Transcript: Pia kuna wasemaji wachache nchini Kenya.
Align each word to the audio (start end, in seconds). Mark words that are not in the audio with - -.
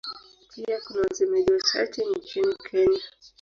Pia 0.49 0.79
kuna 0.87 1.01
wasemaji 1.01 1.53
wachache 1.53 2.03
nchini 2.05 2.55
Kenya. 2.55 2.99